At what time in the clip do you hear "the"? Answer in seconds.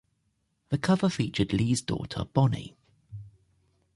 0.69-0.79